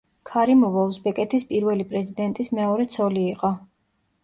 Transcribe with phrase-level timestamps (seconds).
[0.27, 3.55] ქარიმოვა უზბეკეთის პირველი პრეზიდენტის მეორე ცოლი იყო.